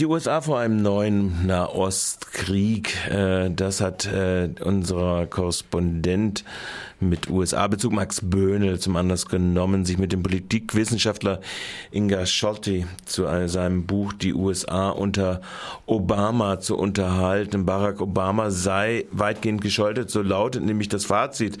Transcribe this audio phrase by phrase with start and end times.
[0.00, 6.42] Die USA vor einem neuen Nahostkrieg, äh, das hat äh, unser Korrespondent
[7.00, 11.42] mit USA-Bezug Max Böhnel zum Anlass genommen, sich mit dem Politikwissenschaftler
[11.90, 15.42] Inga Schotti zu seinem Buch Die USA unter
[15.84, 17.66] Obama zu unterhalten.
[17.66, 21.58] Barack Obama sei weitgehend gescholtet, so lautet nämlich das Fazit,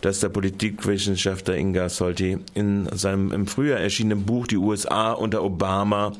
[0.00, 6.12] das der Politikwissenschaftler Inga Schotti in seinem im Frühjahr erschienenen Buch Die USA unter Obama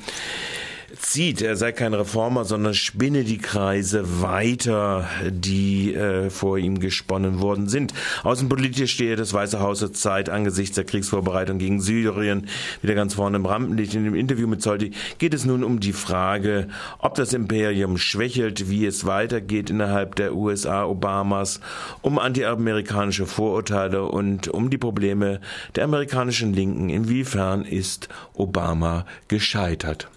[0.99, 1.43] zieht.
[1.43, 7.69] Er sei kein Reformer, sondern spinne die Kreise weiter, die äh, vor ihm gesponnen worden
[7.69, 7.95] sind.
[8.23, 12.47] Außenpolitisch stehe das Weiße Haus zur Zeit angesichts der Kriegsvorbereitung gegen Syrien
[12.83, 13.95] wieder ganz vorne im Rampenlicht.
[13.95, 18.69] In dem Interview mit Zolti geht es nun um die Frage, ob das Imperium schwächelt,
[18.69, 21.61] wie es weitergeht innerhalb der USA Obamas,
[22.03, 25.41] um antiamerikanische Vorurteile und um die Probleme
[25.77, 26.91] der amerikanischen Linken.
[26.91, 30.09] Inwiefern ist Obama gescheitert?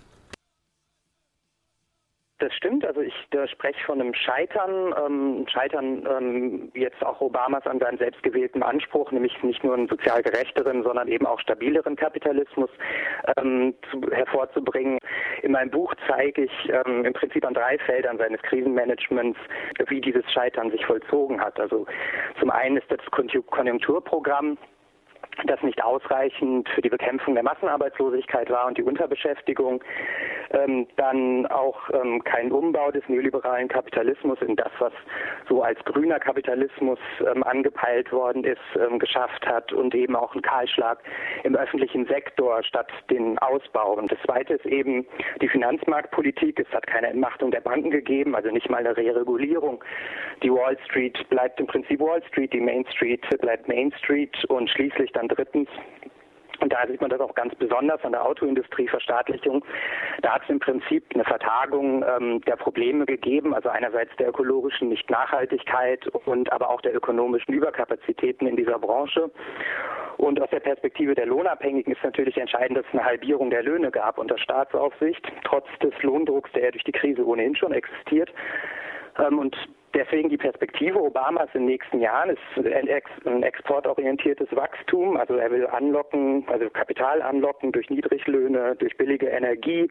[2.43, 2.85] Das stimmt.
[2.85, 3.13] Also ich
[3.53, 9.41] spreche von einem Scheitern, ähm, Scheitern ähm, jetzt auch Obamas an seinem selbstgewählten Anspruch, nämlich
[9.43, 12.69] nicht nur einen sozial gerechteren, sondern eben auch stabileren Kapitalismus
[13.37, 14.99] ähm, zu, hervorzubringen.
[15.41, 19.39] In meinem Buch zeige ich ähm, im Prinzip an drei Feldern seines Krisenmanagements,
[19.87, 21.57] wie dieses Scheitern sich vollzogen hat.
[21.61, 21.85] Also
[22.41, 24.57] zum einen ist das Konjunkturprogramm,
[25.45, 29.83] das nicht ausreichend für die Bekämpfung der Massenarbeitslosigkeit war und die Unterbeschäftigung,
[30.51, 34.93] ähm, dann auch ähm, kein Umbau des neoliberalen Kapitalismus in das, was
[35.49, 40.41] so als grüner Kapitalismus ähm, angepeilt worden ist, ähm, geschafft hat und eben auch ein
[40.41, 40.99] Kahlschlag
[41.43, 43.93] im öffentlichen Sektor statt den Ausbau.
[43.93, 45.05] Und das Zweite ist eben
[45.41, 46.59] die Finanzmarktpolitik.
[46.59, 49.83] Es hat keine Entmachtung der Banken gegeben, also nicht mal eine Reregulierung.
[50.43, 54.69] Die Wall Street bleibt im Prinzip Wall Street, die Main Street bleibt Main Street und
[54.69, 55.69] schließlich dann drittens
[56.63, 59.65] und da sieht man das auch ganz besonders an der Autoindustrieverstaatlichung.
[60.21, 64.87] Da hat es im Prinzip eine Vertagung ähm, der Probleme gegeben, also einerseits der ökologischen
[64.87, 69.29] Nichtnachhaltigkeit und aber auch der ökonomischen Überkapazitäten in dieser Branche.
[70.15, 73.91] Und aus der Perspektive der Lohnabhängigen ist natürlich entscheidend, dass es eine Halbierung der Löhne
[73.91, 78.31] gab unter Staatsaufsicht, trotz des Lohndrucks, der ja durch die Krise ohnehin schon existiert.
[79.19, 79.57] Ähm, und
[79.93, 85.17] Deswegen die Perspektive Obamas in den nächsten Jahren ist ein, ex ein, exportorientiertes Wachstum.
[85.17, 89.89] Also er will anlocken, also Kapital anlocken durch Niedriglöhne, durch billige Energie,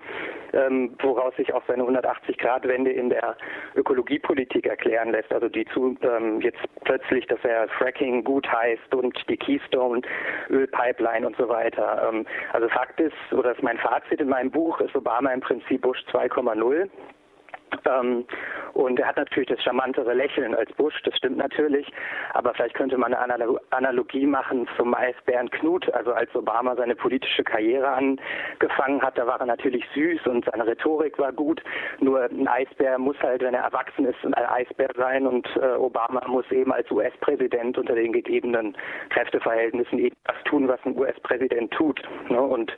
[0.53, 3.37] ähm, woraus sich auch seine 180-Grad-Wende in der
[3.77, 5.33] Ökologiepolitik erklären lässt.
[5.33, 10.03] Also die zu, ähm, jetzt plötzlich, dass er Fracking gut heißt und die Keystone
[10.51, 12.11] Ölpipeline und so weiter.
[12.13, 15.81] Ähm, also Fakt ist, oder ist mein Fazit in meinem Buch, ist Obama im Prinzip
[15.83, 16.89] Bush 2,0.
[17.87, 18.25] Ähm,
[18.75, 21.87] und er hat natürlich das charmantere Lächeln als Bush, das stimmt natürlich.
[22.35, 25.93] Aber vielleicht könnte man eine Analogie machen zum Eisbären Knut.
[25.93, 30.67] Also als Obama seine politische Karriere angefangen hat, da war er natürlich süß und seine
[30.67, 31.63] Rhetorik war gut.
[32.01, 35.27] Nur ein Eisbär muss halt, wenn er erwachsen ist, ein Eisbär sein.
[35.27, 38.77] Und äh, Obama muss eben als US-Präsident unter den gegebenen
[39.11, 42.03] Kräfteverhältnissen eben das tun, was ein US-Präsident tut.
[42.29, 42.41] Ne?
[42.41, 42.75] Und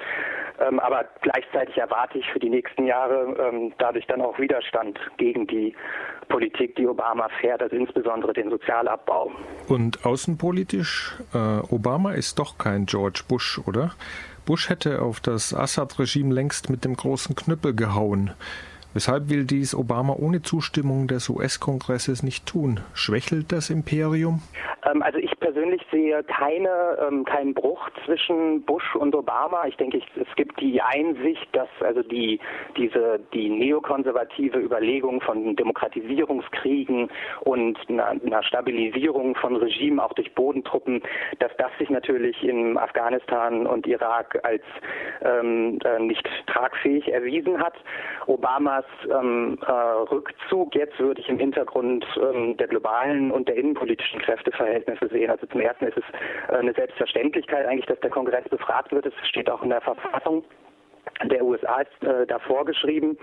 [0.60, 5.46] ähm, aber gleichzeitig erwarte ich für die nächsten Jahre ähm, dadurch dann auch Widerstand gegen
[5.46, 5.74] die
[6.28, 9.32] Politik, die Obama fährt, also insbesondere den Sozialabbau.
[9.68, 11.38] Und außenpolitisch, äh,
[11.72, 13.92] Obama ist doch kein George Bush, oder?
[14.46, 18.32] Bush hätte auf das Assad-Regime längst mit dem großen Knüppel gehauen.
[18.92, 22.78] Weshalb will dies Obama ohne Zustimmung des US-Kongresses nicht tun?
[22.94, 24.40] Schwächelt das Imperium?
[24.84, 29.66] Ähm, also ich persönlich sehe keine, ähm, keinen Bruch zwischen Bush und Obama.
[29.66, 32.40] Ich denke, es gibt die Einsicht, dass also die,
[32.78, 37.10] diese, die neokonservative Überlegung von Demokratisierungskriegen
[37.42, 41.02] und einer, einer Stabilisierung von Regimen auch durch Bodentruppen,
[41.40, 44.62] dass das sich natürlich in Afghanistan und Irak als
[45.20, 47.74] ähm, äh, nicht tragfähig erwiesen hat.
[48.26, 54.22] Obamas ähm, äh, Rückzug jetzt würde ich im Hintergrund ähm, der globalen und der innenpolitischen
[54.22, 55.33] Kräfteverhältnisse sehen.
[55.34, 56.04] Also zum Ersten ist es
[56.48, 59.06] äh, eine Selbstverständlichkeit eigentlich, dass der Kongress befragt wird.
[59.06, 60.44] Es steht auch in der Verfassung
[61.24, 63.18] der USA ist äh, da vorgeschrieben.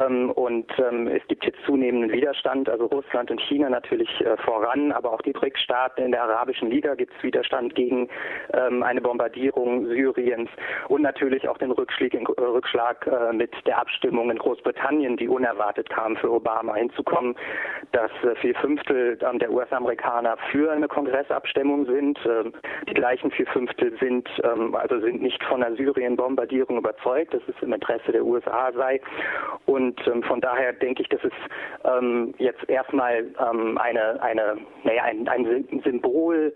[0.00, 4.92] Ähm, und ähm, es gibt jetzt zunehmenden Widerstand, also Russland und China natürlich äh, voran,
[4.92, 8.08] aber auch die BRICS-Staaten in der Arabischen Liga gibt es Widerstand gegen
[8.52, 10.50] ähm, eine Bombardierung Syriens
[10.88, 15.90] und natürlich auch den Rückschlag, äh, Rückschlag äh, mit der Abstimmung in Großbritannien, die unerwartet
[15.90, 17.34] kam für Obama hinzukommen,
[17.92, 22.52] dass äh, vier Fünftel ähm, der US-Amerikaner für eine Kongressabstimmung sind, ähm,
[22.88, 27.54] die gleichen vier Fünftel sind ähm, also sind nicht von der Syrien-Bombardierung überzeugt Welt, dass
[27.54, 29.00] es im Interesse der USA sei.
[29.66, 31.32] Und ähm, von daher denke ich, dass es
[31.84, 36.52] ähm, jetzt erstmal ähm, eine, eine, naja, ein, ein Symbol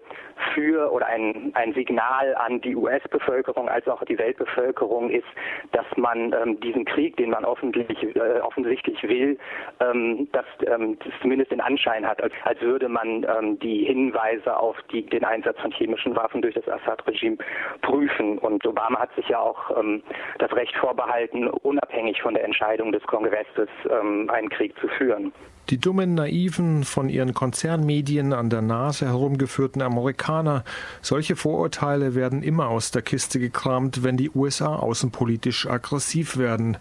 [0.54, 5.26] für oder ein, ein Signal an die US-Bevölkerung als auch die Weltbevölkerung ist,
[5.72, 9.38] dass man ähm, diesen Krieg, den man offensichtlich, äh, offensichtlich will,
[9.80, 14.56] ähm, dass ähm, das zumindest den Anschein hat, als, als würde man ähm, die Hinweise
[14.56, 17.38] auf die, den Einsatz von chemischen Waffen durch das Assad-Regime
[17.82, 18.38] prüfen.
[18.38, 20.02] Und Obama hat sich ja auch ähm,
[20.38, 25.32] das Recht vorbehalten, unabhängig von der Entscheidung des Kongresses ähm, einen Krieg zu führen.
[25.70, 30.64] Die dummen, naiven, von ihren Konzernmedien an der Nase herumgeführten Amerikaner,
[31.00, 36.78] solche Vorurteile werden immer aus der Kiste gekramt, wenn die USA außenpolitisch aggressiv werden.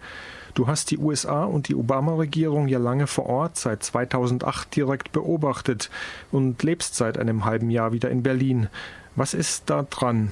[0.55, 5.89] Du hast die USA und die Obama-Regierung ja lange vor Ort, seit 2008 direkt beobachtet
[6.31, 8.67] und lebst seit einem halben Jahr wieder in Berlin.
[9.15, 10.31] Was ist da dran?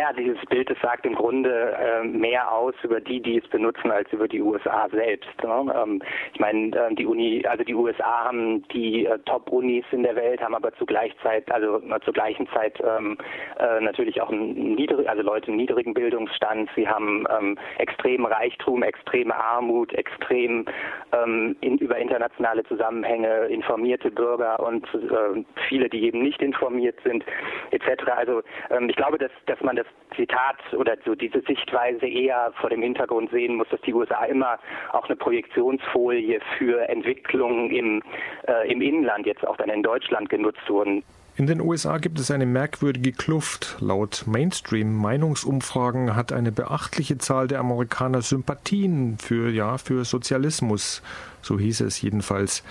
[0.00, 3.90] Naja, dieses Bild das sagt im Grunde äh, mehr aus über die, die es benutzen,
[3.90, 5.28] als über die USA selbst.
[5.42, 5.74] Ne?
[5.76, 6.02] Ähm,
[6.32, 10.40] ich meine, äh, die Uni, also die USA haben die äh, Top-Unis in der Welt,
[10.40, 10.86] haben aber zu
[11.22, 13.18] Zeit, also äh, zur gleichen Zeit ähm,
[13.58, 16.70] äh, natürlich auch niedrig, also Leute niedrigen Bildungsstand.
[16.74, 20.64] Sie haben ähm, extremen Reichtum, extreme Armut, extrem
[21.12, 27.22] ähm, in, über internationale Zusammenhänge informierte Bürger und äh, viele, die eben nicht informiert sind,
[27.70, 28.04] etc.
[28.16, 32.70] Also ähm, ich glaube, dass dass man das Zitat oder so diese Sichtweise eher vor
[32.70, 34.58] dem Hintergrund sehen muss, dass die USA immer
[34.92, 38.02] auch eine Projektionsfolie für Entwicklungen im,
[38.46, 41.02] äh, im Inland, jetzt auch dann in Deutschland genutzt wurden.
[41.36, 43.78] In den USA gibt es eine merkwürdige Kluft.
[43.80, 51.02] Laut Mainstream-Meinungsumfragen hat eine beachtliche Zahl der Amerikaner Sympathien für, ja, für Sozialismus.
[51.40, 52.62] So hieß es jedenfalls.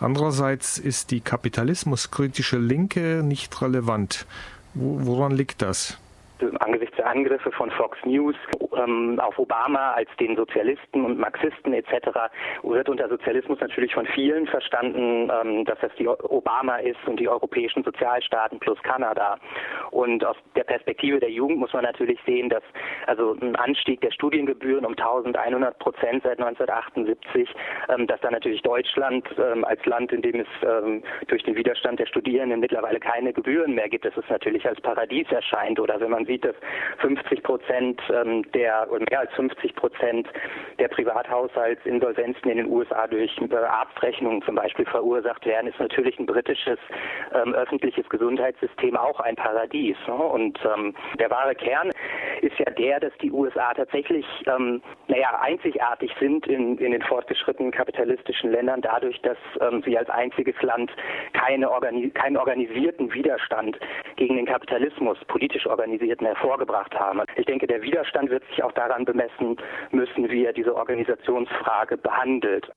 [0.00, 4.26] Andererseits ist die kapitalismuskritische Linke nicht relevant.
[4.74, 5.98] Woran liegt das?
[6.60, 8.36] Angesichts Angriffe von Fox News
[8.76, 12.08] ähm, auf Obama als den Sozialisten und Marxisten etc.
[12.62, 17.28] wird unter Sozialismus natürlich von vielen verstanden, ähm, dass das die Obama ist und die
[17.28, 19.38] europäischen Sozialstaaten plus Kanada.
[19.90, 22.62] Und aus der Perspektive der Jugend muss man natürlich sehen, dass
[23.06, 27.48] also ein Anstieg der Studiengebühren um 1100 Prozent seit 1978,
[27.88, 32.00] ähm, dass dann natürlich Deutschland ähm, als Land, in dem es ähm, durch den Widerstand
[32.00, 35.80] der Studierenden mittlerweile keine Gebühren mehr gibt, dass es natürlich als Paradies erscheint.
[35.80, 36.54] Oder wenn man sieht, dass
[36.98, 40.28] 50 Prozent ähm, der oder mehr als 50 Prozent
[40.78, 46.26] der Privathaushaltsinsolvenzen in den USA durch äh, Arztrechnungen zum Beispiel verursacht werden, ist natürlich ein
[46.26, 46.78] britisches
[47.34, 49.96] ähm, öffentliches Gesundheitssystem auch ein Paradies.
[50.06, 50.14] Ne?
[50.14, 51.90] Und ähm, der wahre Kern
[52.42, 57.72] ist ja der, dass die USA tatsächlich, ähm, naja, einzigartig sind in, in den fortgeschrittenen
[57.72, 60.90] kapitalistischen Ländern dadurch, dass ähm, sie als einziges Land
[61.32, 63.78] keine organi keinen organisierten Widerstand
[64.16, 67.22] gegen den Kapitalismus, politisch organisierten, hervorgebracht haben.
[67.36, 69.56] Ich denke, der Widerstand wird sich auch daran bemessen
[69.90, 72.70] müssen, wie er diese Organisationsfrage behandelt.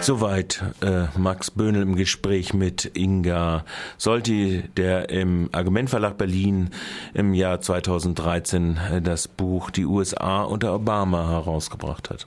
[0.00, 3.64] Soweit äh, Max Böhnel im Gespräch mit Inga
[3.98, 6.70] Solti, der im Argumentverlag Berlin
[7.12, 12.24] im Jahr 2013 äh, das Buch Die USA unter Obama herausgebracht hat.